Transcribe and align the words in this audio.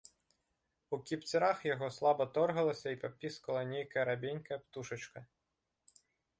У 0.95 0.97
кіпцюрах 1.09 1.57
яго 1.73 1.89
слаба 1.99 2.27
торгалася 2.39 2.87
і 2.95 2.99
папісквала 3.05 3.63
нейкая 3.75 4.03
рабенькая 4.13 4.57
птушачка. 4.65 5.19